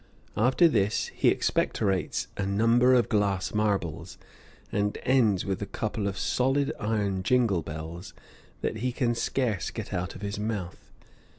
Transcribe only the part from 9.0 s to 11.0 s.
scarce get out of his mouth.